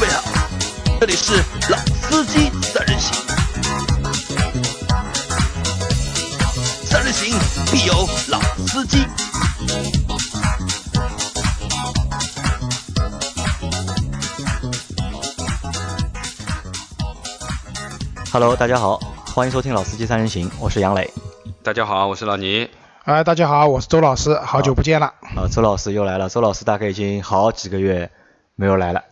[0.00, 0.22] 各位好，
[1.00, 1.32] 这里是
[1.72, 3.26] 老司机三人行，
[6.84, 7.36] 三人行
[7.72, 7.94] 必有
[8.28, 9.04] 老司机。
[18.32, 19.00] Hello，大家好，
[19.34, 21.12] 欢迎收听《老司机三人行》，我是杨磊。
[21.64, 22.70] 大家好，我是老倪。
[23.02, 25.06] 哎，大家好，我是周老师，好久不见了。
[25.34, 26.28] 啊，周老师又来了。
[26.28, 28.08] 周老师大概已经好几个月
[28.54, 29.02] 没有来了，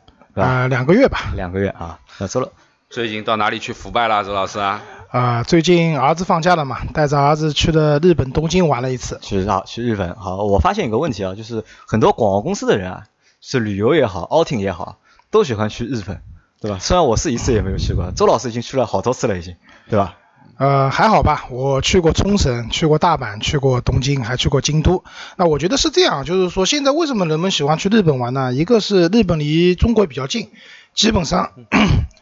[0.42, 1.32] 啊、两个月吧。
[1.34, 1.98] 两个月啊。
[2.18, 2.48] 那周老，
[2.90, 4.82] 最近到哪里去腐败了，周老师啊？
[5.10, 9.18] 啊、最近儿子放假了嘛，带着儿子去了日本东京玩了一次。
[9.22, 10.14] 去啊，去日本。
[10.16, 13.04] 好，我发现一个问题啊，就是很多广告公司的人啊，
[13.40, 14.98] 是旅游也好，outing 也好，
[15.30, 16.20] 都喜欢去日本，
[16.60, 16.78] 对吧？
[16.80, 19.56] 虽然我是一次也没有去过，周老师已经去了好多次了，已经，
[19.88, 20.16] 对吧？
[20.58, 25.04] 呃，还好吧，我去过冲绳，去过大阪，去过东京，还去过京都。
[25.36, 28.54] 那我觉得是这样，就是说现在为什么人们喜欢去日本玩呢？
[28.54, 30.48] 一个是日本离中国比较近，
[30.94, 31.50] 基本上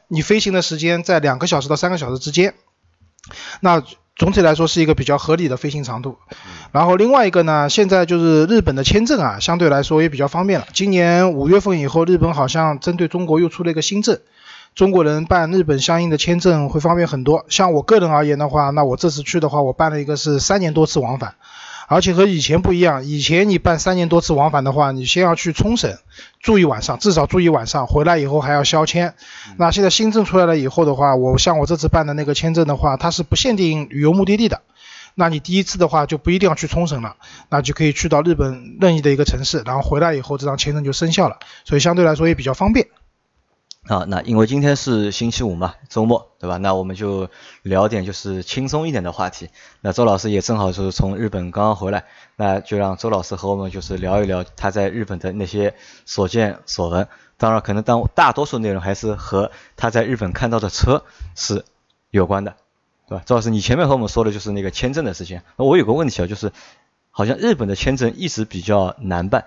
[0.09, 2.55] 你飞行的时间在两个小时到三个小时之间，
[3.61, 3.83] 那
[4.17, 6.19] 总体来说是一个比较合理的飞行长度。
[6.73, 10.67] 然后另外一个呢，现在就是日本的签证啊，相对来说也比较方便了。
[10.73, 14.19] 今年五月份以后，日本好像针对中国又出了一个新政。
[14.75, 17.45] 中国人办日本相应的签证会方便很多。
[17.49, 21.37] 像我个人而言的话，那我这次去的话，我办了一个是三年多次往返，
[21.87, 23.05] 而且和以前不一样。
[23.05, 25.97] 以前你办三年多次往返的话，你先要去冲绳
[26.41, 29.15] 住一晚上，至少住一晚上，回来以后还要消签。
[29.59, 34.63] 那现在新政出来了以后的话，我像我这次办的那个签证的话，它是不限定旅游目的地的。
[35.15, 37.15] 那你第一次的话就不一定要去冲绳了，
[37.49, 42.89] 那就可以去到日本任意的一个城市，然后回来以后这张签证就生效了，所以相对来说也比较方便。
[43.87, 46.57] 啊，那因为今天是星期五嘛，周末，对吧？
[46.57, 47.29] 那我们就
[47.63, 49.51] 聊点就是轻松一点的话题。
[49.83, 52.05] 那周老师也正好是从日本刚刚回来，
[52.37, 55.75] 那就让周老师和我们就是聊一聊他在日本的那些
[56.07, 57.07] 所见所闻。
[57.37, 61.67] 当然，可能当大多数内容还是和他在日本看到的车是
[62.11, 62.57] 有关的，
[63.07, 63.23] 对吧？
[63.27, 65.43] 周老师，你前面和我们说的就是那个签证的事情。
[65.57, 66.53] 那我有个问题啊，就是
[67.11, 69.45] 好像日本的签证一直比较难办。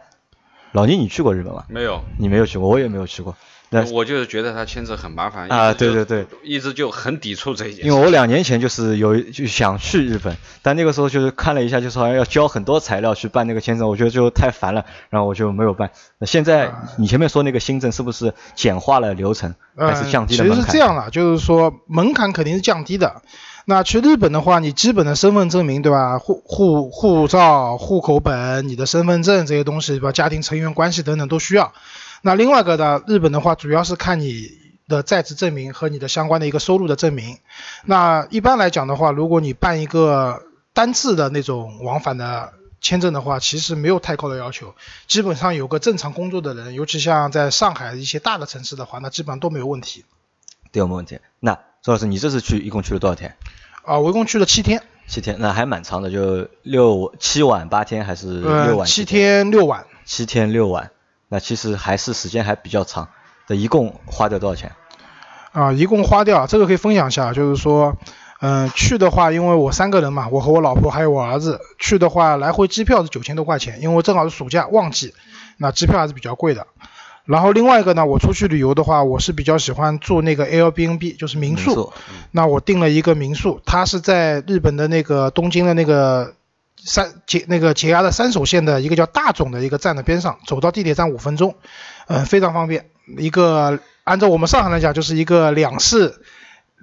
[0.73, 1.65] 老倪，你去过日本吗？
[1.69, 3.35] 没有，你没有去过，我也没有去过。
[3.69, 7.85] 那我就是觉得他签证很麻烦啊一直就对对对，一直就很抵触这一点。
[7.85, 15.91] 因为我两年前就是有就想去日本，但那个时候就是看了一下，就是好像要交很多材料去办那个签证，我觉得就太烦了，然后我就没有办。
[16.17, 20.65] 那现在你前面说那个新政是不是简化了流程，还是降低了呃、门槛？
[20.65, 23.21] 其实是这样的，就是说门槛肯定是降低的。
[23.65, 26.19] 那去日本的话，你基本的身份证明对吧？
[26.19, 30.13] 护护护照、户口本、你的身份证这些东西对吧？
[30.13, 31.73] 家庭成员关系等等都需要。
[32.21, 34.49] 那另外一个呢，日本的话主要是看你
[34.87, 37.37] 的在职证明和你的相关的一个收入的证明。
[37.85, 44.75] 那一般来讲的话，如果你办一个单次的那种往返的签证的话，其实没有太高的要求，
[45.07, 50.05] 基本上有个正常工作的人，尤其像在上海一些大的城市的话，那基本上都没有问题。
[50.71, 51.19] 对，没问题。
[51.39, 53.35] 那周老师，你这次去一共去了多少天？
[53.83, 58.87] 啊，我一共去了七天，七天，那还蛮长的，就六七晚八天还是六呃，晚？
[58.87, 59.85] 七天六晚。
[60.05, 60.91] 七天六晚，
[61.29, 63.09] 那其实还是时间还比较长。
[63.47, 64.73] 这一共花掉多少钱？
[65.53, 67.97] 啊，一共花掉这个可以分享一下，就是说，
[68.41, 75.13] 嗯、去的话，因为我三个人嘛，我和我老婆还有我儿子，去的话来回机票是九千多块钱，因为正好是暑假旺季，
[75.57, 76.67] 那机票还是比较贵的。
[77.25, 81.65] 然后另外一个呢，我出去旅游的话，我是比较喜欢住那个 Airbnb，就是民宿。
[81.65, 81.93] 民宿
[82.31, 86.35] 那我订了一个民宿，它是在日本的那个东京的那个
[86.87, 91.55] 山节那个解压的三手线的一个叫大冢的一个站的边上，走到地铁站五分钟，
[92.07, 92.89] 嗯、非常方便。
[93.17, 96.21] 一个按照我们上海来讲，就是一个两室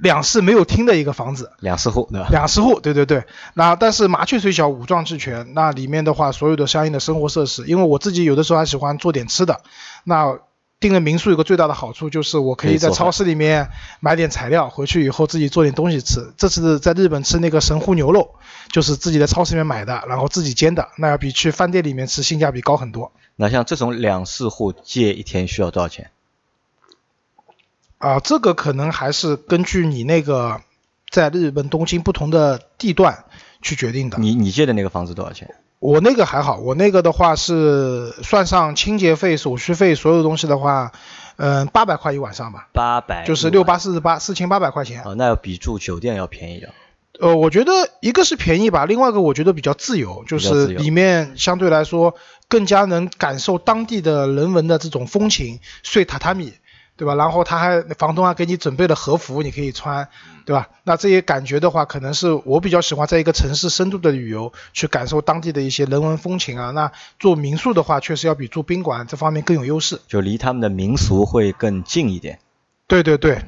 [0.03, 2.29] 两室没有厅的一个房子，两室户，对吧？
[2.31, 3.25] 两室户，对对对。
[3.55, 5.55] 那但是麻雀虽小，五脏俱全。
[5.55, 9.61] 那里面的话，所有的相应的生活设施，因为我自己有的时候还喜欢做点吃的。
[10.05, 10.39] 那
[10.85, 16.35] 订了民宿有个最大的好处就是我可以在超市里面买点材料，回去以后自己做点东西吃。
[16.37, 18.35] 这次在日本吃那个神户牛肉，
[18.69, 23.13] 就是自己在超市里面买的，然后自己煎的，那要比去饭店里面吃性价比高很多。
[23.37, 26.11] 那像这种两室户借一天需要多少钱？
[27.97, 30.61] 啊，这个可能还是根据你那个
[31.09, 33.25] 在日本东京不同的地段
[33.63, 34.19] 去决定的。
[34.19, 35.55] 你你借的那个房子多少钱？
[35.85, 40.93] 我那个还好，我那个的话是算上清洁费、手续费所有东西的话，
[41.37, 45.03] 嗯，八百块一晚上吧，八百，就是六八四十八，四千八百块钱。
[45.05, 46.71] 哦，那要比住酒店要便宜的。
[47.21, 52.15] 呃，我觉得一个是便宜吧，另外一个我觉得比较自由，就是里面相对来说
[52.49, 56.55] 更加能感受当地的人文的这种风情，睡榻榻米，
[56.97, 57.15] 对吧？
[57.17, 60.09] 然后他还房东还给你准备了和服，你可以穿，
[60.45, 60.69] 对吧？
[60.85, 66.71] 那这些感觉的话，可能是我比较喜欢在一个城市深度的旅游，去感受当地的一些人文风情啊。
[66.71, 72.39] 那住民宿的话，确实要比住宾馆这方面更有优势，就离他们的民俗会更近一点。
[72.87, 73.43] 对对对，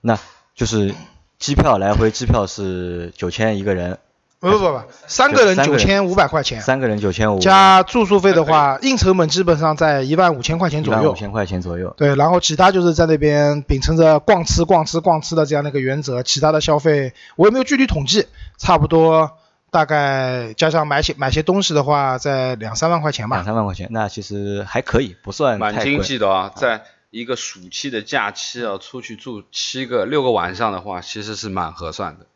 [0.00, 0.18] 那
[0.54, 0.94] 就是
[1.38, 3.98] 机票来回机票是九千一个人。
[4.38, 11.12] 不不不，三个人九千五百块钱，三个人九千五，加住宿费的话，硬成本基本上在一万五千块钱左右。
[11.12, 11.94] 五千块钱左右。
[11.96, 18.26] 对，然后其他就是在那边秉承着逛吃逛吃逛吃的这样的一个原则，其他的消费我也没有具体统计，
[18.58, 19.38] 差不多
[19.70, 23.38] 大概加上买些买些东西的话，在两三万块钱吧。
[23.38, 32.26] 两三万块钱，那其实还可以，不算蛮经济的啊，在一个暑期的假期啊，出去住七个六个晚上的话，其实是蛮合算的。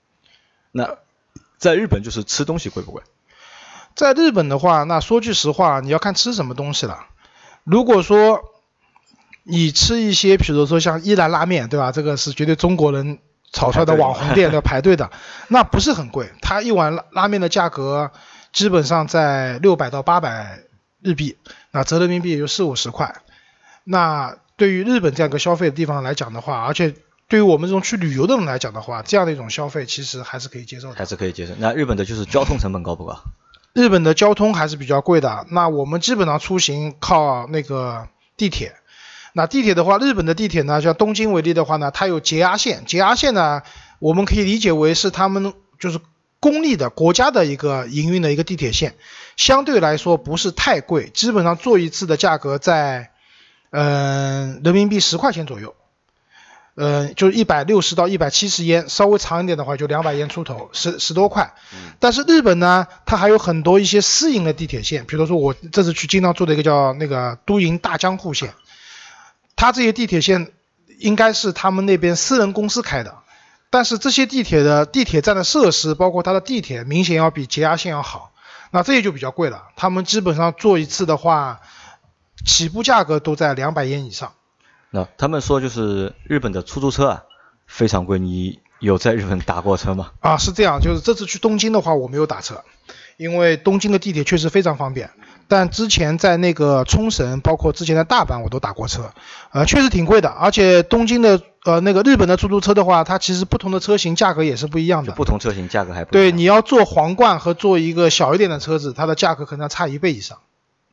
[0.72, 0.96] 那。
[1.60, 3.02] 在日本就是吃东西贵不贵？
[3.94, 7.06] 在日本的话，那说句实话，你要看吃什么东西了。
[7.64, 8.40] 如果说
[9.42, 11.92] 你吃一些，比如说像伊兰拉面，对吧？
[11.92, 13.18] 这个是绝对中国人
[13.52, 15.10] 炒出来的网红店要排队的，
[15.48, 16.32] 那不是很贵。
[16.40, 18.10] 它一碗拉拉面的价格
[18.52, 20.60] 基本上在六百到八百
[21.02, 21.36] 日币，
[21.72, 23.20] 那折人民币也就四五十块。
[23.84, 26.94] 那对于日本这样一个消费的地方来讲的话，而且。
[27.30, 31.54] 对于我们这种去旅游的人来讲的话，这样的一种消费其实还是可以接受的，还是可以接受。
[31.58, 33.20] 那日本的就是交通成本高不高？
[33.72, 35.46] 日本的交通还是比较贵的。
[35.48, 38.74] 那我们基本上出行靠那个地铁。
[39.32, 42.84] 那地铁的话，日本的地铁呢，像东京为例的话呢，它有节压线。
[42.84, 43.62] 节压线呢，
[44.00, 46.00] 我们可以理解为是他们就是
[46.40, 48.96] 公立的国家的一个营运的一个地铁线，
[49.36, 53.10] 相对来说不是太贵，基本上坐一次的价格在
[53.70, 55.76] 嗯人民币十块钱左右。
[56.80, 61.52] 呃，就是一百六十到一百七十烟，稍微长一点的话就两百烟出头，十十多块。
[61.98, 68.54] 但是日本呢，它还有很多一些私营的地铁线，比如说我这次去经常坐的一个叫那个都营大江户线，
[69.56, 70.52] 它这些地铁线
[71.00, 73.18] 应该是他们那边私人公司开的，
[73.68, 78.32] 但是这些地铁的地铁站的设施，包括它的地铁，明显要比节压线要好，
[78.70, 79.64] 那这些就比较贵了。
[79.76, 81.60] 他们基本上坐一次的话，
[82.46, 84.32] 起步价格都在两百烟以上。
[84.90, 87.22] 那他们说就是日本的出租车啊
[87.66, 90.10] 非常贵，你有在日本打过车吗？
[90.20, 92.64] 啊，是这样，就是这次去东京的话我没有打车，
[93.16, 95.10] 因为东京的地铁确实非常方便。
[95.46, 99.12] 但之前在那个冲绳，包括之前的大阪我都打过车，
[99.52, 100.28] 呃，确实挺贵的。
[100.28, 105.12] 而且东京的呃那个日本的出租车的话，它其实不同的车型价格也是不一样的。
[105.12, 110.38] 不同车型价格还不对，你要坐皇冠和坐一个小一点的车子，它的价格可能要差一倍以上。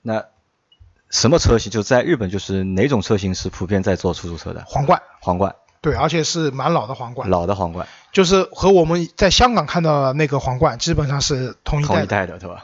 [0.04, 0.26] 那。
[1.10, 1.72] 什么车型？
[1.72, 4.64] 就在日本，就是哪种车型是普遍在做出租车的？
[4.68, 7.30] 皇冠，皇冠，对，而且是蛮老的皇冠。
[7.30, 11.88] 老的皇冠，就是和我们在香港看到的那个皇冠基本上是同一代。
[11.88, 12.64] 同一代的，对吧？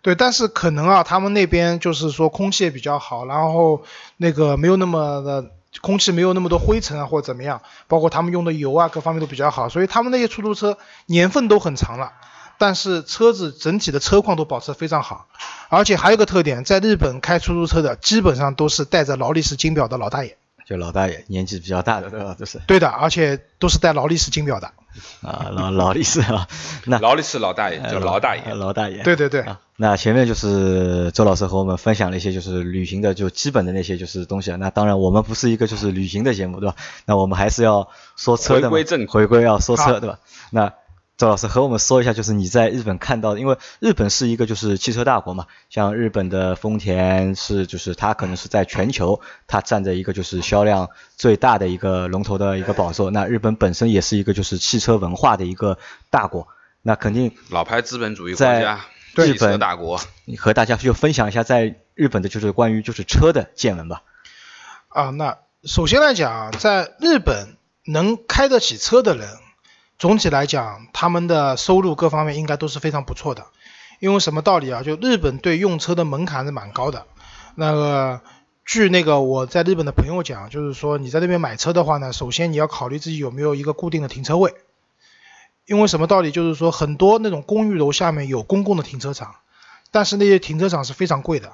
[0.00, 3.82] 对，但是可能啊，他们那边就是说空气也比较好，然后
[4.16, 5.50] 那个没有那么的
[5.80, 12.12] 空气没有那么多灰尘啊，或者怎么样，包括他们用的油啊，各方面都比较好，所以他们那些出租车年份都很长了。
[12.58, 15.26] 但是车子整体的车况都保持非常好，
[15.68, 20.36] 而且还有个特点，在日本开出租车的基本上都是带着劳力士金表的老大爷，
[20.66, 22.36] 就老大爷，年纪比较大的对吧？
[22.38, 24.70] 这是对的，而且都是带劳力士金表的。
[25.22, 26.46] 啊，劳劳力士啊，
[26.86, 29.02] 那劳力士老大爷叫劳大爷，老大爷。
[29.02, 29.44] 对对对。
[29.76, 36.76] 那前面就是周老师和我们分享了一些就是旅行的就基本的那些就是东西啊那当然我们不是一个就是旅行的节目对吧？
[37.06, 40.20] 那我们还是要说车的，回归正，回归要说车对吧？
[40.50, 40.72] 那。
[41.16, 53.12] 周老师和我们说一下，就是你在日本看到的，因为日本是一个就是汽车大国嘛，像日本的丰田是就是它可能是在全球它占着一个就是销量最大的一个龙头的一个宝座。
[53.12, 55.78] 那日本本身也是一个就是汽车文化的一个
[56.10, 56.48] 大国，
[56.82, 58.80] 那肯定老牌资本主义国家，
[59.14, 60.00] 日本大国。
[60.24, 64.02] 你和大家就分享一下在日本的就是关于就是车的见闻吧。
[64.88, 69.28] 啊，那首先来讲，在日本能开得起车的人。
[69.98, 73.46] 总体来讲，他们的收入各方面应该都是非常不错的。
[74.00, 74.82] 因为什么道理啊？
[74.82, 77.06] 就日本对用车的门槛是蛮高的。
[77.54, 78.20] 那个，
[78.66, 84.54] 据那个我在日本的朋友讲，就是说你在那边买车的话呢，首先你要考虑自己有没有一个固定的停车位。
[85.64, 86.32] 因为什么道理？
[86.32, 89.36] 就是说很多那种公寓楼下面有公共的停车场，
[89.90, 91.52] 但是那些停车场是非常贵的。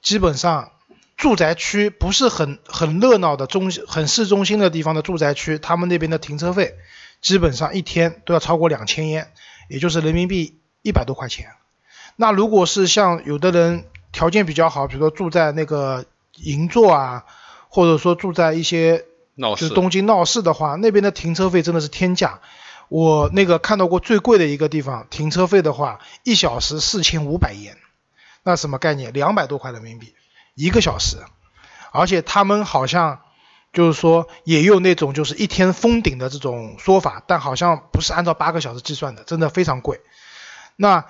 [0.00, 0.72] 基本上，
[1.16, 6.74] 住宅区不是很很热闹的中很市中心的地方的住宅区，他们那边的停车费。
[7.22, 9.32] 基本上一天都要超过两千烟，
[9.68, 11.52] 也就是人民币一百多块钱。
[12.16, 17.24] 那如果是像有的人条件比较好，比如说住在那个银座啊，
[17.68, 19.04] 或者说住在一些
[19.36, 22.40] 就是东京闹市的话，那边的停车费真的是天价。
[22.88, 27.78] 我那个看到过最贵的一个地方，停车费的话，一小时四千五百烟，
[28.42, 29.12] 那什么概念？
[29.12, 30.12] 两百多块人民币
[30.54, 31.18] 一个小时，
[31.92, 33.20] 而且他们好像。
[33.72, 40.00] 就是说也有那种就是一天封顶的这种说法，但好像不是按照八个小时计算的，真的非常贵。
[40.76, 41.06] 那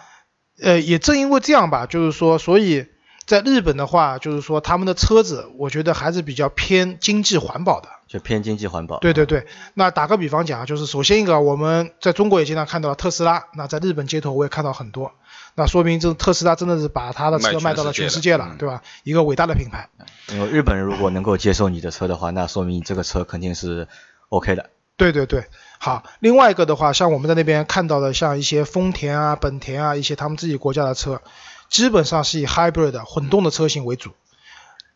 [0.61, 2.87] 呃也正因为这样吧，就是说所以
[3.27, 7.89] 在日本的话，就是说他们的车子我觉得还是比较偏经济环保的。
[8.13, 8.99] 就偏经济环保。
[8.99, 15.13] 对对对，那打个比方讲啊，就是首先一个我们在中国也经常看到特斯拉，那在日本街头我也看到很多，
[15.55, 18.83] 那说明这特斯拉真的是把他的车卖到了全世界了，对吧？
[19.03, 19.89] 一个伟大的品牌。
[20.29, 23.89] 因为日本人如果能够接受你的车的话，那说明你这个车肯定是
[24.29, 24.69] OK 的。
[24.99, 25.47] 对对对，
[25.79, 26.05] 好。
[26.21, 31.23] 另外一个的话，像我们在那边看到的，像一些丰田啊、本田啊，一些他们自己国家的车，
[31.71, 34.11] 基本上是以 hybrid 混动的车型为主。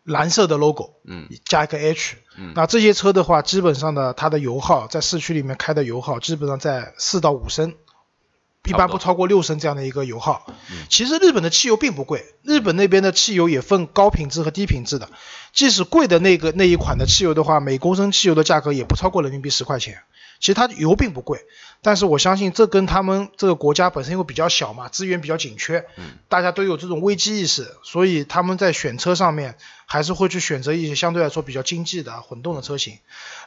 [0.06, 7.74] 蓝色的 logo，嗯，加一个 H，嗯，那这些车的话，基本上呢它的油耗在市区里面开的油耗，基本上在四到五升，
[8.66, 10.46] 一般不超过六升这样的一个油耗。
[10.88, 15.08] 其实日本的汽油并不贵，日本那边的汽油也分高品质和低品质的，
[15.52, 19.98] 即使贵的那个那一款的汽油的话，每公升汽油的价格也不超过人民币十块钱。
[20.38, 21.46] 其实它油并不贵，
[21.80, 25.86] 但是我相信这跟他们这个国家本身因为比较小嘛，资源比较紧缺，
[26.28, 29.56] 大家都有这种危机意识，所以他们在选车上面
[29.86, 32.98] 还是会去选择一些相对来说比较经济的混动的车型。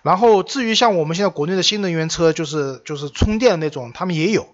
[0.02, 4.50] 然后至于像我们现在国内的新能源车，就是就是充电的那种，他们也有。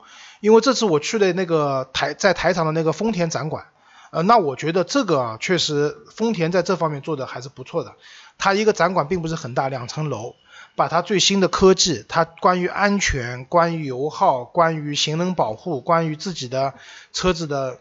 [0.45, 3.65] 因为这次我去的那个台在台场的那个丰田展馆，
[4.11, 7.95] 呃，那我觉得这个啊，确实丰田在这方面做的还是不错的。
[8.37, 10.35] 它一个展馆并不是很大，两层楼。
[10.75, 16.75] 把它最新的科技，它关于安全、关于油耗、关于行人保护、关于自己的
[17.11, 17.79] 车子的，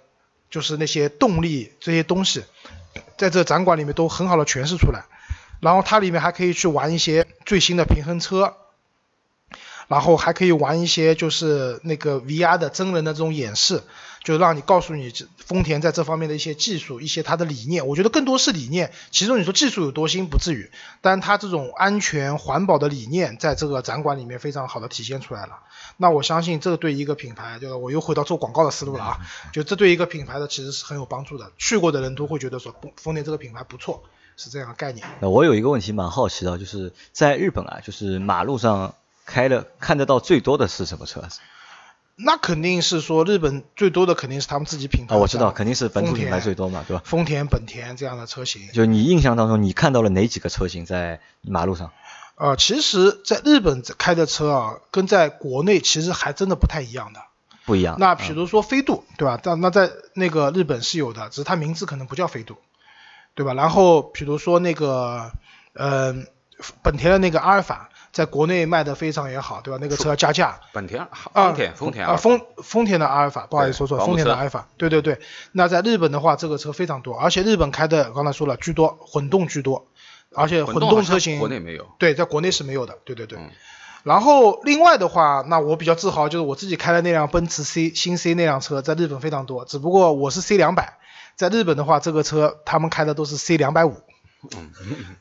[0.49, 2.45] 就是那些动力这些东西，
[3.19, 5.05] 在这展馆里面都很好的诠释出来。
[5.61, 8.55] 然后它里面还可以去玩一些最新的平衡车。
[9.95, 13.81] 然后还可以玩一些，就是那个 VR 的真人的这种演示，
[14.25, 17.87] 就让你告诉你丰田在这方面的一些技术，一些它的理念。
[17.87, 20.69] 我觉得更多是理念，其中你说技术有多新不至于，
[21.01, 25.61] 但它这种安全环保的理念在这个展馆里面非常好的体现出来了。
[25.97, 29.19] 那我相信这个对一个品牌，就是我又回到做广告的思路了啊，
[29.53, 31.53] 就这对一个品牌的其实是很有帮助的。
[31.57, 34.03] 去过的人都会觉得说丰田这个品牌不错，
[34.37, 35.07] 是这样的概念。
[35.21, 38.93] 那我有一个问题蛮好奇的，就是在日本啊，就是马路上。
[39.25, 41.41] 开的看得到最多的是什么车子？
[42.17, 45.17] 那肯定是说日本最多的肯定是他们自己品牌。
[45.17, 47.03] 啊，我知道，肯定是本土品牌最多嘛，对吧？
[47.05, 48.71] 丰田、本田这样的车型。
[48.73, 51.91] 就你印象当中，你看到了哪几个车型在马路上？
[52.37, 57.21] 呃，其实，在日本开的车啊，跟在国内其实还真的不太一样的。
[57.65, 57.97] 不一样。
[57.99, 59.41] 那比如说飞度，对吧？
[59.43, 62.59] 但那在那个日本是有的，只是它名字可能不叫飞度，
[63.35, 63.55] 对吧？
[63.55, 65.33] 然后比如说那个，
[65.73, 66.29] 嗯，
[66.83, 67.91] 本田的那个阿尔法。
[68.15, 69.79] 在国内卖的非常也好，对吧？
[69.81, 70.61] 那个车要加价。
[70.73, 74.69] 本田、丰田、丰田啊，丰丰田的阿尔法，不好意思说错，丰田的阿尔法。
[74.77, 75.19] 对对对，
[75.51, 79.89] 那在日本的话，这个车非常多，而且日本开的刚才说了居多，混动居多，
[80.33, 81.89] 而且混动车型国内没有。
[81.99, 82.97] 对，在国内是没有的。
[83.05, 83.37] 对对对。
[84.05, 90.99] 然后另外的话，那我比较自豪就是我自己开的那辆奔驰 C 新 C 那辆车，在日本非常多，只不过我是 C 两百，
[91.35, 93.97] 在日本的话，这个车他们开的都是 C 两百五。
[94.57, 94.71] 嗯，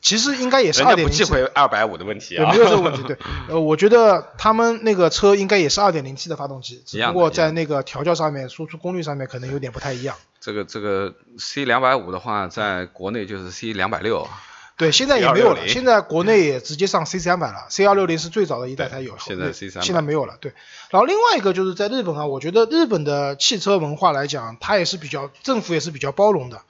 [0.00, 1.10] 其实应该也是二点零。
[1.10, 2.50] 不忌讳二百五的问题啊。
[2.52, 3.16] 没有这个问题，对。
[3.48, 10.16] 呃，我觉得他们那个车应该也是二点零 T 的发动机，只不过在那个调教上面、输出功率上面可能有点不太一样。
[10.40, 14.28] 这个这个 C 两百五的话，在国内就是 C 两百六。
[14.76, 15.68] 对，现在也没有了。
[15.68, 19.16] 现在国内也直接上 C 三百了，C 二六零是最早的一代才有。
[19.20, 19.80] 现在 C 三。
[19.84, 20.52] 现在没有了，对。
[20.90, 26.60] 然后另外一个就是在日本啊，我觉得日本的汽车文化来讲，它也是比较政府也是比较包容的。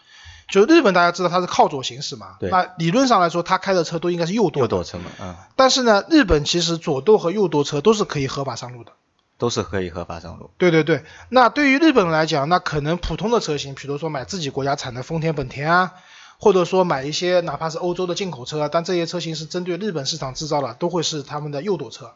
[0.48, 4.60] 就日本大家知道它是靠左行驶嘛，那理论上来说，它开的车都应该是右舵。
[4.60, 5.34] 右舵车嘛，嗯。
[5.56, 8.92] 但是呢，日本其实左舵和右舵车都是可以合法上路的。
[9.36, 10.50] 都是可以合法上路。
[10.58, 15.92] 对对对，那对于日本来讲，那可能普通的车型，比如说买自己国家产的丰田、本田啊，
[16.38, 22.12] 或者说买一些哪怕是欧洲的进口车，但这些车型是针对日本市场制造的，都会是他们的右舵车。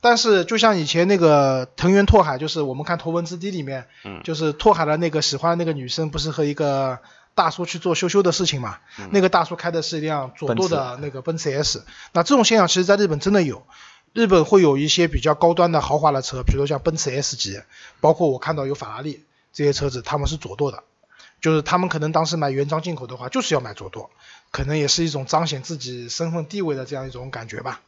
[0.00, 6.98] 但是就像以前那个藤原拓海，就是我们看《头文字 D》里面，嗯，就是拓海的那个喜欢那个女生，不是和一个。
[7.38, 8.80] 大叔去做修修的事情嘛，
[9.12, 13.64] 那个大叔开的是一辆左舵的那个奔驰 S，那这种现象其实在日本真的有，
[14.12, 17.62] 日本会有一些比较高端的豪华的车，比如像奔驰 S 级，
[18.00, 20.82] 包括我看到有法拉利这些车子，他们是左舵的，
[21.40, 24.10] 就是他们可能当时买原装进口的话，就是要买左舵，
[24.50, 27.80] 可能也是一种彰显自己身份地位的这样一种感觉吧。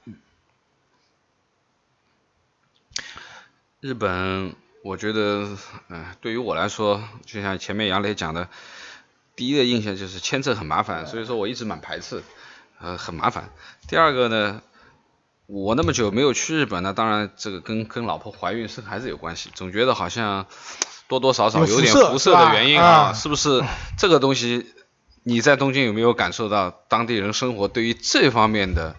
[3.81, 4.55] 日本，
[4.85, 8.49] 我觉得，嗯，对于我来说，就像前面杨磊讲的。
[9.41, 12.23] 第一个印象就是签证很麻烦，所以说我一直蛮排斥，
[12.79, 13.49] 呃，很麻烦。
[13.89, 14.61] 第二个呢，
[15.47, 20.45] 我那么久没有去日本呢，当然这个跟跟老婆怀孕生孩子有关系，总觉得好像
[21.09, 23.65] 多多少少有点辐射的原因啊，是不是？
[23.97, 24.67] 这个东西
[25.23, 28.95] 你在东京有没有感受到当地人生活对于这方面的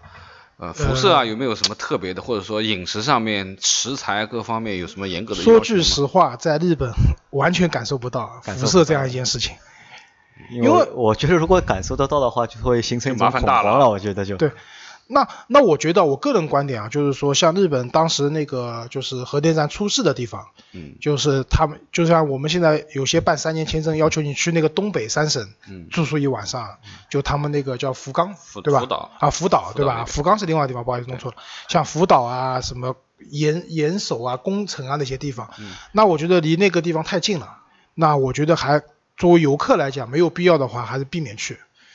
[0.56, 5.40] 呃，辐射啊有没有什么特别的，或者说饮食上面食材各方面有什么严格的？
[5.40, 6.92] 说句实话，在日本
[7.30, 9.54] 完全感受不到辐射这样一件事情。
[10.52, 13.90] 因因为我觉得如果感受得到的话，就会形成一种就麻烦大了恐慌了。
[13.90, 14.50] 我觉得就对
[15.08, 26.78] 那那我觉得我个人观点啊，就是说像日本当时那个就是核电站出事的地方，嗯就是他们就像我们现在有些办三年签证要求你去那个东北三省嗯住宿一晚上，
[27.10, 28.80] 就他们那个叫福冈福对吧？
[28.80, 30.04] 福岛啊，福岛对吧？
[30.06, 31.36] 福冈是另外地方，不好意思弄错了。
[31.68, 32.96] 像福岛啊，什么
[33.30, 37.58] 岩岩手啊、宫城啊那些地方，嗯那我觉得离那个地方太近了，
[37.94, 38.80] 那我觉得还
[39.22, 41.54] 作为游客来讲，没有必要的话，还是避免去。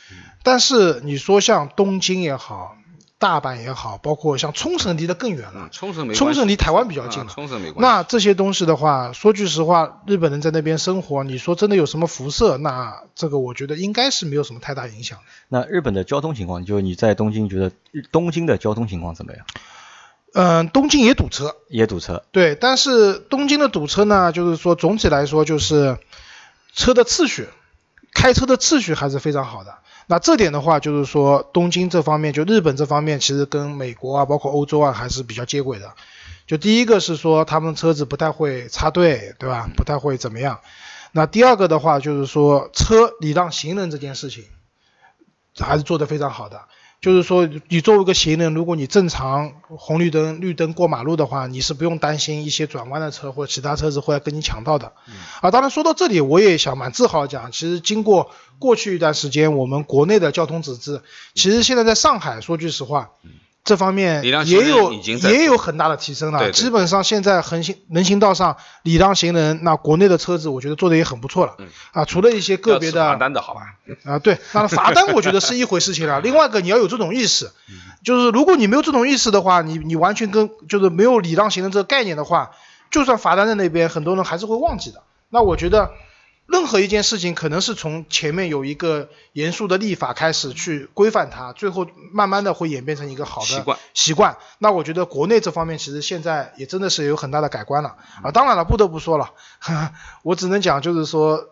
[0.10, 2.78] 嗯但是你说像东京也好，
[3.20, 7.30] 大阪也好，包括像冲绳离得更远了嗯，，冲绳没关系冲绳离台湾比较近啊了。
[7.30, 7.82] 冲绳没关系。
[7.82, 12.56] 那这些东西的话，说句实话，日本人在那边生活，你说真的有什么辐射？
[12.56, 15.20] 那这个我觉得应该是没有什么太大影响。
[15.50, 17.74] 那日本的交通情况，就你在东京觉得
[18.10, 19.46] 东京的交通情况怎么样？
[20.34, 25.98] 嗯，东京也堵车，也堵车，对，但是东京的堵车呢，就是说总体来说就是
[26.78, 27.50] 车的秩序，
[28.14, 29.80] 开车的秩序还是非常好的。
[30.06, 35.96] 那这点的话，就是说东京这方面，就日本这方面，其实跟美国啊，包括欧洲啊，还是比较接轨的。
[36.46, 39.68] 就第一个是说他们车子不太会插队，对吧？
[39.76, 40.62] 不太会怎么样。
[41.12, 44.46] 那第二个的话，就是说车礼让行人这件事情，
[45.58, 46.62] 还是做得非常好的。
[47.00, 54.94] 就是说，你作为一个行人，如果你正常红绿灯、绿灯过马路的话，你是不用担心一些转弯的车或者其他车子会来跟你抢道的。
[55.42, 61.02] 啊，当然说到这里，我也想蛮自豪讲，其实经过过去一段时间，我们国内的交通纸质，
[61.36, 63.12] 其实现在在上海，说句实话，
[63.68, 66.40] 这方面也有也有很大的提升了。
[66.40, 71.56] 对对基本上现在横行人行道上礼让行人，那国内的车子我觉得做的也很不错了。
[71.60, 73.76] 嗯啊，除了一些个别的罚单的好吧？
[74.06, 76.22] 啊，对，那罚单我觉得是一回事情了。
[76.22, 77.52] 另外一个你要有这种意识，
[78.06, 82.52] 就是如果你没有这种意识的话，你你完全跟就是没有礼让行人这个概念的话，
[82.90, 85.04] 就算罚单在那边，很多人还是会忘记的。
[85.30, 85.92] 那我觉得
[86.48, 94.38] 任何一件事情可能是从前面有一个严肃的立法开始去规范它，最后慢慢的会演变成一个好的习惯习惯。
[94.58, 98.32] 那我觉得国内这方面其实现在也真的是有很大的改观了啊。
[98.32, 99.34] 当然了，不得不说了，
[100.24, 101.50] 我只能讲就是说，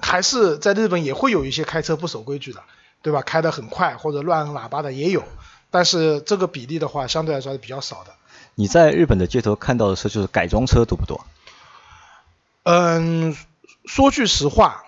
[0.00, 2.62] 还是在日本也会有一些开车不守规矩的，
[3.02, 3.20] 对吧？
[3.20, 5.22] 开得很快或者乱按喇叭的也有，
[5.70, 8.14] 但是这个比例的话，相对来说还是比较少的。
[8.54, 11.26] 你在日本的街头看到的车就是改装车多不多？
[12.62, 13.36] 嗯，
[13.84, 14.84] 说句实话，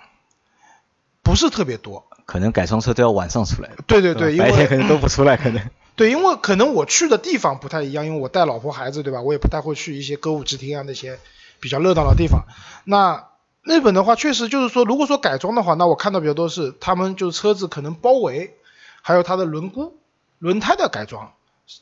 [1.22, 2.06] 不是特别多。
[2.24, 5.62] 可能改装车都要晚上出来，对对对，因白天可能都不出来，可能。
[5.94, 9.22] 对，因为可能我去的地方不太一样，因为我带老婆孩子，对吧？
[9.22, 11.18] 我也不太会去一些歌舞伎町啊那些
[11.60, 12.44] 比较热闹的地方。
[12.84, 13.28] 那
[13.62, 18.56] 日本的话，确实就是说，如果说改装的话，那我看到比较多是他们就是车子可能包围，
[19.02, 19.92] 还有它的轮毂、
[20.38, 21.32] 轮胎的改装，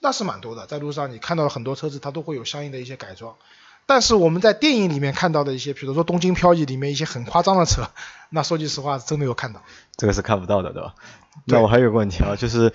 [0.00, 0.66] 那是蛮多的。
[0.66, 3.34] 在路上你看到很多车子，它都会有相应的一些改装。
[3.86, 7.90] 但是我们在电影里面看到的一些，比如说《东京漂移》里面一些很夸张的车，
[8.30, 9.62] 那说句实话，真没有看到。
[9.96, 10.94] 这个是看不到的，对吧？
[11.46, 12.72] 对那我还有个问题啊，就是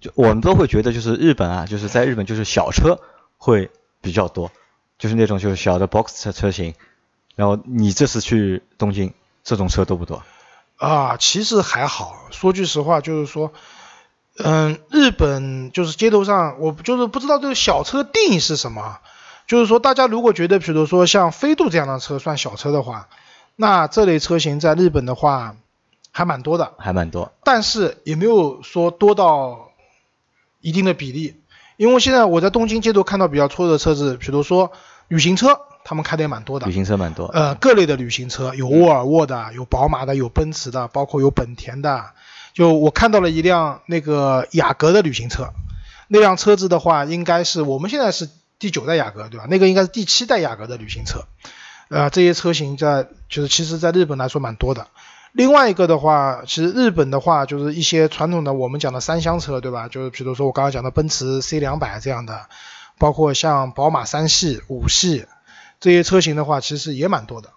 [0.00, 3.00] 就我们都会觉得就是日本啊，就是在日本就是小车
[3.36, 4.52] 会比较多，
[4.98, 6.74] 就是那种就是小的 box 车车型。
[7.34, 9.12] 然后你这次去东京，
[9.42, 10.22] 这种车多不多？
[10.76, 12.28] 啊，其实还好。
[12.30, 13.52] 说句实话，就是说，
[14.38, 18.98] 嗯，日本就是街头上，我就是不知道这个小车定义是什么。
[19.46, 23.08] 就是说，大家如果觉得，比如说像飞度这样的车算小车的话，
[23.56, 25.56] 那这类车型在日本的话
[26.10, 27.32] 还蛮多的，还蛮多。
[27.44, 29.70] 但是也没有说多到
[30.60, 31.36] 一定的比例。
[31.76, 34.70] 因为现在我在东京街头看到比较多的车子，比如说
[35.08, 36.72] 旅行车，他们开的也蛮多的旅。
[36.72, 37.26] 行车蛮多。
[37.26, 42.04] 呃，各类的旅行车，有沃尔沃的，有宝马的，有奔驰的，包括有本田的。
[42.52, 45.52] 就我看到了一辆那个雅阁的旅行车，
[46.06, 49.46] 那辆车子的话，应该是我们现在是第九代雅阁，对吧？
[49.48, 51.24] 那个应该是第七代雅阁的旅行车。
[51.88, 54.86] 呃，这些车型在就是其实在日本来说蛮多的。
[55.32, 59.88] 另外一个的话，其实日本的话就是一些传统的我们讲的三厢车，对吧？
[59.88, 62.46] 就是比如说我刚刚讲的奔驰 C 两百这样的，
[62.98, 65.26] 包括像宝马三系、五系
[65.80, 67.50] 这些车型的话，其实也蛮多的。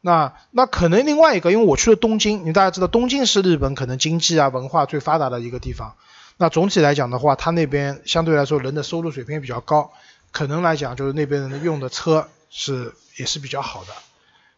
[0.00, 5.94] 那那可能另外一个，因为我去了东京，你大家知道东京是日本可能经济啊文化最发达的一个地方。
[6.36, 9.90] 那总体来讲的话，它那边相对来说人的收入水平也比较高，
[10.32, 13.88] 可能来讲就是那边人用的车是也是比较好的。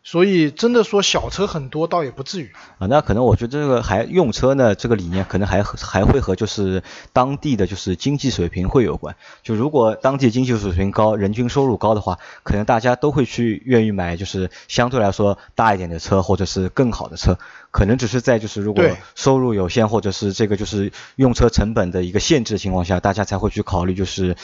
[0.03, 2.51] 所以真的说小车很多倒也不至于。
[2.79, 9.15] 啊，那可能我觉得这个还用车呢，这个理念可能还还会和就是当地的就是经济水平会有关。
[9.43, 17.39] 就如果当地经济水平高，人均收入高的话，可能大家都会去愿意买就是相对来说大一点的车或者是更好的车。
[17.71, 18.83] 可能只是在就是如果
[19.15, 24.35] 收入有限或者是这个就是用车成本的一个限制情况下，大家才会去考虑就是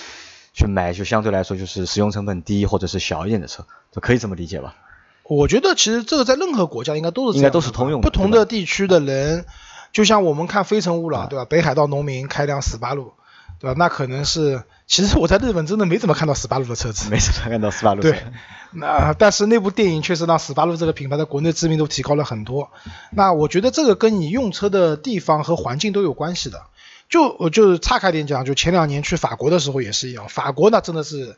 [0.56, 4.74] 去买就相对来说就是使用成本低或者是小一点的车，就可以这么理解吧？
[5.22, 9.44] 我觉得其实这个在任何国家应该都是应该都是通用的不同的地区的人，
[9.92, 11.44] 就像我们看《非诚勿扰》啊对吧？
[11.44, 13.12] 北海道农民开辆斯巴鲁，
[13.60, 13.74] 对吧？
[13.76, 17.10] 那可能是，其实我在日本真的没怎么看到斯巴鲁的车子。
[17.10, 18.22] 没怎么看到斯巴鲁对，
[18.70, 22.70] 那但是那部电影确实让斯巴鲁这个品牌在国内知名度提高了很多。
[23.10, 26.62] 那我觉得这个跟你用车的地方和环境都有关系的。
[27.08, 31.36] 就我就是岔开点讲，就前两年去法国的时候也是一样，法国那真的是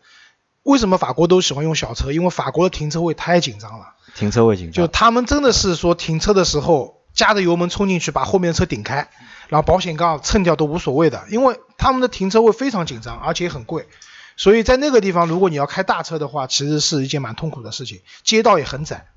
[0.63, 2.13] 为什么法国都喜欢用小车？
[2.13, 3.95] 因为法国的停车位太紧张了。
[4.15, 9.09] 停车位紧张，就他们真的是说停车的时候加着油门冲进去，把后面的车顶开，
[9.49, 13.87] 然后保险杠蹭掉都无所谓的，因为他们的停车位非常紧张，而且很贵。
[14.37, 19.09] 所以在那个地方，如果你要开大车的话，其实是一件蛮痛苦的事情，街道也很窄。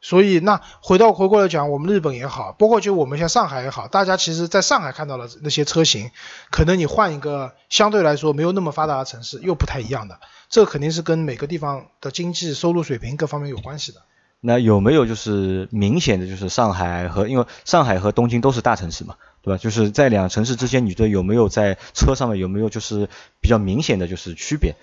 [0.00, 6.10] 所以那回到回过来讲，我们日本也好，包括就我们像上海也好，大家其实在上海看到了那些车型，
[6.50, 10.18] 可能你换一个相对来说没有那么发达的城市，又不太一样的。
[10.48, 14.00] 这肯定是跟每个地方的经济收入水平各方面有关系的。
[14.40, 19.58] 那有没有就是明显的就是上海和因为上海和东京都是大城市嘛，对吧？
[19.58, 23.10] 就是在两城市之间，你觉得有没有在车上面有没有就是
[23.40, 24.76] 比较明显的就是区别？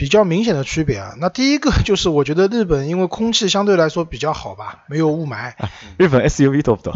[0.00, 5.52] 比较明显的区别啊，那第一个就是我觉得日本因为空气相对来说比较好吧，没有雾霾，
[5.98, 6.94] 日本 SUV 多不多？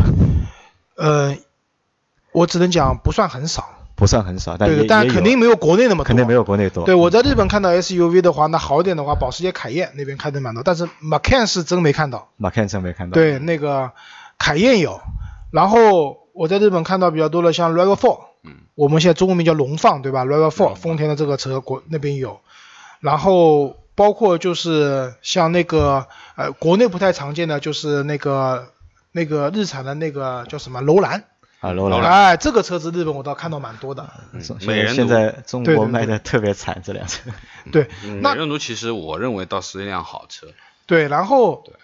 [0.97, 1.37] 呃，
[2.33, 6.87] 我只能讲不算很少，不算很少，但对但肯定没有国内那么多，肯定没有国内多。
[6.87, 12.31] 对，我在日本看到 SUV 的话，那好一点的话，保时捷凯宴那边开的蛮多，但是 Macan 是真没看到。
[12.41, 13.93] ，Macan 真没看到。，对，那个
[14.39, 15.03] 凯宴有，
[15.51, 22.41] 然后我在日本看到比较多的像 Rav4，嗯，我们现在中文名叫龙放，对吧？Rav4，丰田的这个车国那边有，
[23.05, 28.73] 然后包括就是像那个呃国内不太常见的就是那个
[29.13, 31.25] 那个日产的那个叫什么楼兰，
[31.61, 32.01] 啊，楼兰。
[32.03, 34.09] 哎，这个车子日本我倒看到蛮多的。
[34.41, 37.31] 现美现在中国卖的特别惨，这辆车。
[37.71, 37.91] 对，
[38.23, 40.47] 美人奴其实我认为倒是一辆好车，
[40.87, 41.75] 对，然后对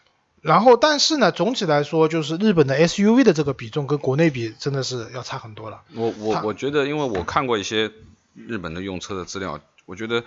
[0.40, 5.82] 然后但是呢，总体来说就是日本的 SUV 的这个比重跟国内比真的是要差很多了。
[5.94, 7.90] 我我我觉得，因为我看过一些
[8.34, 10.24] 日本的用车的资料，我觉得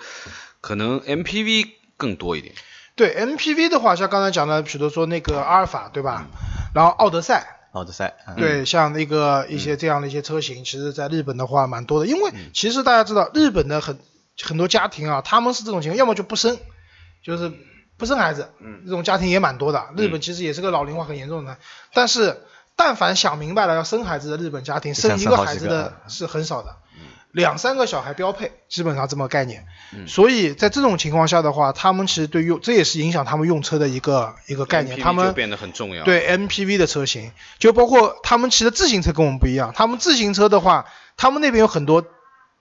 [0.61, 2.53] 可能 MPV 更多一点。
[2.95, 6.27] 对 MPV 的话，像刚才讲的，比如说那个阿尔法，对吧？
[6.75, 8.15] 然后奥德赛，奥德赛。
[8.27, 8.35] 嗯。
[8.35, 13.97] 对，像那个一些这样的一些车型，其实在日本的话蛮多的，因为其实大家知道，日本的很
[14.41, 16.59] 很多家庭啊，他们是这种情况，要么就不生，
[17.23, 17.51] 就是
[17.97, 18.83] 不生孩子，嗯。
[18.85, 19.87] 这种家庭也蛮多的。
[19.97, 21.57] 日本其实也是个老龄化很严重的，
[21.95, 22.41] 但是
[22.75, 26.75] 但凡想明白了要生孩子的日本家庭，生一个孩子的是很少的，
[27.33, 29.65] 两三个小孩标配，基本上这么概念。
[29.91, 39.73] 嗯所以在这种情况下的话，他们其实对用这也是影响他们用车的一个一个概念，他们就变得很重要。，对 MPV 的车型，就包括他们骑的自行车跟我们不一样。
[39.75, 40.85] 他们自行车的话，
[41.17, 42.05] 他们那边有很多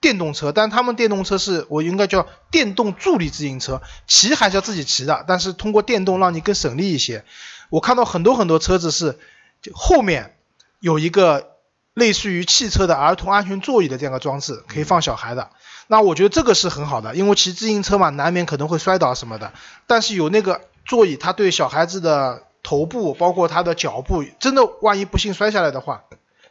[0.01, 7.25] 电动车，但他们电动车是我应该叫电动助力自行车，骑还是要自己骑的，但是通过电动让你更省力一些。
[7.69, 9.19] 我看到很多很多车子是
[9.63, 10.37] 就后面
[10.81, 11.52] 有一个
[11.95, 15.51] 类似于汽车的儿童安全座椅的这样的装置，可以放小孩的。
[15.89, 19.53] 那我觉得这个是很好的，因为骑自行车嘛，难免可能会摔倒什么的。
[19.87, 26.05] 但是有那个座椅，它对小孩子的头部，包括他的脚部，真的万一不幸摔下来的话，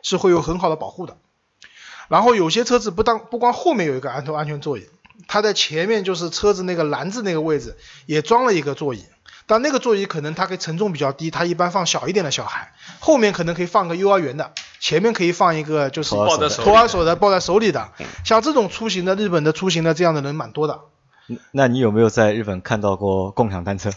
[0.03, 1.17] 是会有很好的保护的。
[2.07, 4.87] 然后有些车子不当不光后面有一个安头安全座椅，
[5.27, 9.05] 它在前面就是车子那个篮子那个位置也装了一个座椅。
[9.51, 17.89] 但那个座椅可能它可以承重比较低，它一般放小一点的小孩，后面可能可以放个幼儿园的，前面可以放一个就是托儿手的托儿手的抱在手里的。
[18.23, 20.79] 像这种出行的日本的出行的这样的人蛮多的。
[21.51, 23.91] 那你有没有在日本看到过共享单车？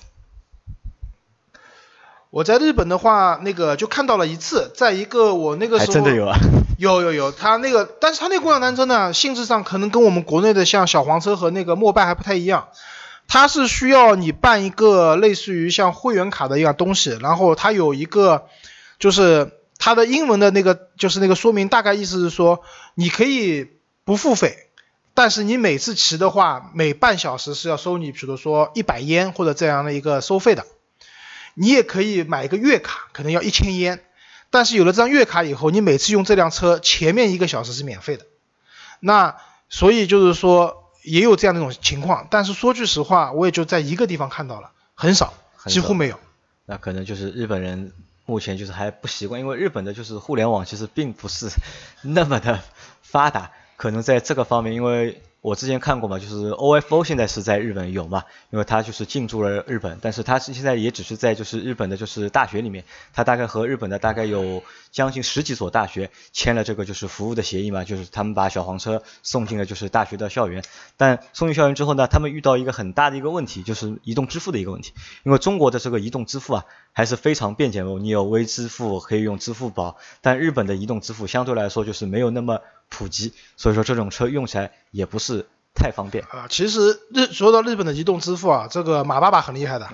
[2.31, 6.37] 我在日本的话，那个就看到了一次，在一个我那个时候真的有啊。
[6.79, 12.67] 有有有，它那个，但是他那个共享单车呢，性质上可能跟我们国内的像小黄车和那个摩拜还不太一样。
[13.27, 18.47] 它是需要你办一个类似于像会员卡的一样东西，然后它有一个，
[18.99, 22.63] 就是它的英文的那个，就是那个说明，大概意思是说，
[22.95, 23.69] 你可以
[24.05, 24.69] 不付费，
[25.15, 30.65] 但是你每次骑的话，每半小时是要收你，比如说一百烟或者这样的一个收费的。
[31.57, 34.03] 你也可以买一个月卡，可能要一千烟。
[34.51, 38.27] 但是有了这张月卡以后，你每次用这辆车前面一个小时是免费的。
[38.99, 39.37] 那
[39.69, 45.35] 所以就是说也有这样的一种情况，但是说句实话，我也就在一个地方看到了，很少。
[45.67, 46.19] 几乎没有。
[46.67, 47.93] 那可能就是日本人
[48.27, 51.49] 目前就是还不习惯，因为日本的就是互联网其实并不是
[52.03, 52.61] 那么的
[53.03, 70.65] 发达，可能在这个方面，因为我之前看过嘛，就是 OFO 现在是在日本有嘛，因为它就是进驻了日本，但是它是现在也只是在就是日本的就是大学里面，它大概和日本的大概有将近十几所大学签了这个就是服务的协议嘛，就是他们把小黄车送进了就是大学的校园，
[70.97, 86.23] 但送进校园之后呢，他们遇到一个很大的一个问题，就是移动支付的一个问题，因为中国的这个移动支付啊还是非常便捷的，你有微支付可以用支付宝，但日本的移动支付相对来说就是没有那么普及，所以说这种车用起来也不是太方便。
[86.31, 89.89] 啊，其实日说到日本的移动支付啊，这个马爸爸很厉害的。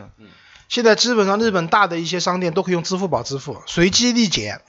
[0.69, 4.61] 现在基本上日本大的一些商店都可以用支付宝支付，随机立减，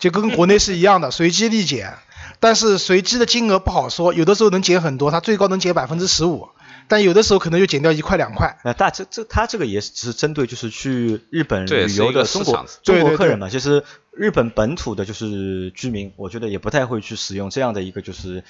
[0.00, 1.94] 就跟国内是一样的， 随机立减。
[2.40, 6.48] 但是随机的金额不好说，有的时候能减很多，它最高能减百分之十五，
[6.86, 8.58] 但有的时候可能就减掉一块两块。
[8.64, 18.44] 那大这这他这个也是只是针对就是去日本旅游的中国场中国客人嘛，其实日本本土的就是居民，我觉得也不太会去使用这样的一个就是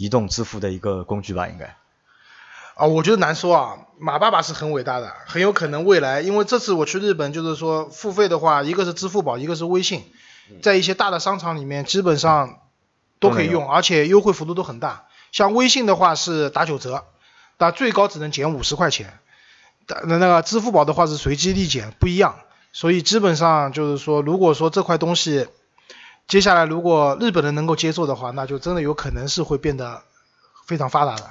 [0.00, 1.76] 移动支付的一个工具吧，应该。
[2.74, 3.78] 啊，我觉得难说啊。
[3.98, 10.04] 马爸爸是很伟大的，很有可能未来，因为这次我去日本，就是说付费的话，一个是支付宝，一个是微信，
[10.62, 12.60] 在一些大的商场里面基本上
[13.18, 15.04] 都可以用，而且优惠幅度都很大。
[15.32, 17.04] 像微信的话是打九折，
[17.58, 19.18] 但最高只能减五十块钱。
[19.86, 22.36] 但那那个支付宝的话是随机立减，不一样。
[22.72, 25.46] 所以基本上就是说，如果说这块东西
[26.30, 30.04] 接下来如果日本人能够接受的话，那就真的有可能是会变得
[30.64, 31.24] 非常发达的。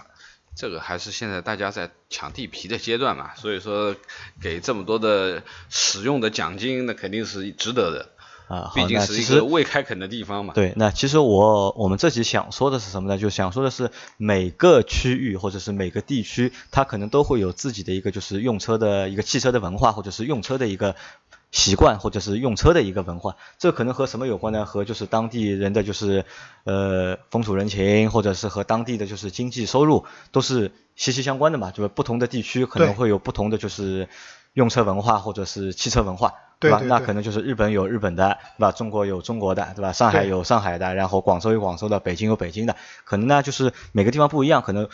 [0.58, 3.96] 这个还是现在大家在抢地皮的阶段嘛，所以说
[4.42, 8.10] 给这么多的使用的奖金，那肯定是值得的。
[8.50, 10.56] 啊，毕竟是一个未开垦的地方嘛。
[10.56, 13.18] 对，那其实我我们这集想说的是什么呢？
[13.18, 20.96] 就想说的是每个区域或者是每个地区，它可能都会有自己的一个就是用车的一个汽车的文化，或者是用车的一个
[21.52, 23.36] 习惯，或者是用车的一个文化。
[23.58, 24.66] 这可能和什么有关呢？
[24.66, 26.26] 和就是当地人的就是
[26.64, 31.72] 呃风土人情，或者是和当地的就是经济收入都是息息相关的嘛。
[31.72, 34.08] 就是不同的地区可能会有不同的就是
[34.54, 36.30] 用车文化或者是汽车文化。
[36.30, 36.36] 吧？
[36.60, 38.72] 对对对那可能就是日本有日本的，对吧？
[38.74, 39.94] 中国有中国的，对吧？
[39.94, 44.90] 上海有上海的，然后广州有广州的，北京有北京的，可能呢就是每个地方不一样，可能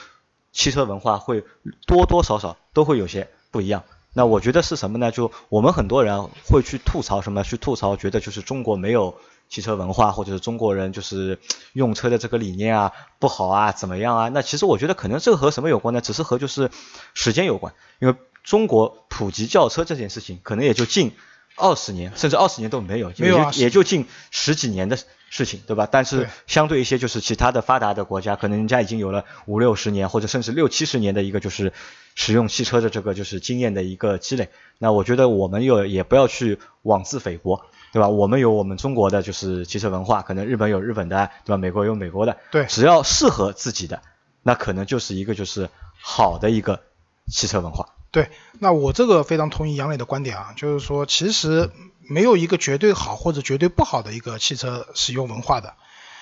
[0.52, 1.44] 汽车文化会
[1.88, 3.84] 多多少少都会有些不一样。
[4.18, 5.12] 那我觉得是什么呢？
[5.12, 7.44] 就我们很多人会去吐槽什么？
[7.44, 9.14] 去吐槽觉得就是中国没有
[9.50, 11.38] 汽车文化，或者是中国人就是
[11.74, 14.30] 用车的这个理念啊不好啊怎么样啊？
[14.30, 16.00] 那其实我觉得可能这个和什么有关呢？
[16.00, 16.72] 只是和就是
[17.14, 21.12] 时间有关，因为中国普及轿车这件事情可能也就近
[21.56, 24.98] 二十年，甚至二十年都没有，没有啊也就也就近十几年的
[25.30, 25.88] 事情，对吧？
[25.90, 31.74] 但是相对一些就是其他的发达的国家，可能人家已经有了五六十年或者甚至六七十年的一个就是
[32.14, 34.50] 使用汽车的这个就是经验的一个积累。
[34.78, 38.10] 那我觉得我们又也不要去妄自菲薄，对吧？
[38.10, 41.58] 我们有我们中国的就是汽车文化，可能日本有日本的，对吧？
[41.58, 44.02] 美国有美国的，对只要适合自己的，
[44.44, 45.70] 那可能就是一个就是
[46.02, 46.82] 好的一个
[47.28, 47.95] 汽车文化。
[48.16, 51.70] 对，那我这个非常同意杨磊的观点啊，就是说其实
[52.08, 55.74] 没有一个绝对好或者绝对不好的一个汽车使用文化的。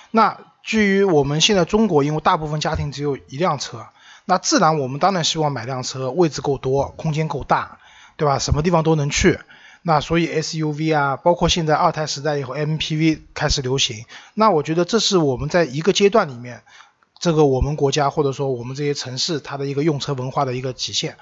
[0.09, 3.85] 那基于我们现在中国，因为大部分家庭只有一辆车，
[4.25, 7.77] 那自然我们当然希望买辆车，位置够多，空间够大，
[8.17, 8.39] 对吧？
[8.39, 9.39] 什么地方都能去。
[9.83, 16.63] 那所以 SUV 啊，包括现在二胎时代以后 MPV 开始流行，那我觉得这是我们在一个阶段里面，
[17.23, 21.15] 这个我们国家或者说我们这些城市它的一个用车文化的一个体现。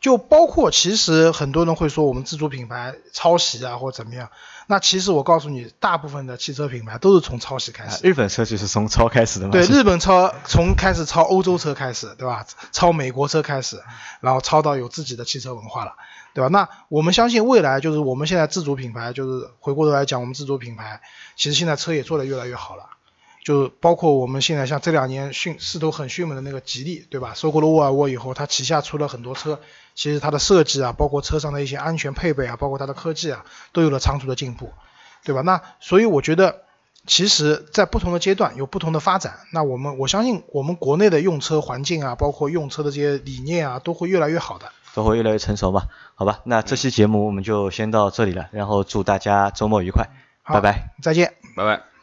[0.00, 4.30] 就包括其实很多人会说我们自主品牌抄袭啊或怎么样，
[4.68, 7.96] 那其实我告诉你，大部分的汽车品牌都是从抄袭开始。
[7.96, 9.50] 啊日本车就是从抄开始的嘛。
[9.50, 12.46] 对，日本抄从开始抄欧洲车开始，对吧？
[12.70, 13.82] 抄美国车开始，
[14.20, 15.94] 然后抄到有自己的汽车文化了，
[16.32, 16.48] 对吧？
[16.48, 21.00] 那我们相信未来就是我们现在自主品牌，就是回过头来讲，我们自主品牌
[21.34, 22.84] 其实现在车也做得越来越好了。
[23.48, 27.32] 就包括我们现在像这两年迅势头很迅猛的那个吉利，对吧？
[27.32, 29.58] 收购了沃尔沃以后，它旗下出了很多车，
[29.94, 34.70] 其实它的设计啊，包括车上的一些安全配备啊，包括它的科技啊，都有了长足的进步，
[35.24, 35.40] 对吧？
[35.40, 36.56] 那所以我觉得，
[37.06, 39.38] 其实在不同的阶段有不同的发展。
[39.50, 44.70] 那我们我相信我们国内的用车环境啊，包括用车的这些理念啊，都会越来越好的。
[44.92, 45.84] 都会越来越成熟嘛，
[46.16, 46.40] 好吧？
[46.44, 50.06] 那这期节目我们就先到这里了，然后祝大家周末愉快，
[50.42, 50.90] 好拜拜。
[51.00, 51.32] 再见。
[51.56, 51.97] 拜拜。